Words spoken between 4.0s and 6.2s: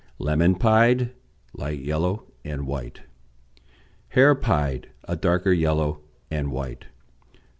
Hare pied, a darker yellow